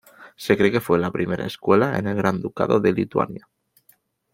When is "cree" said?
0.57-0.71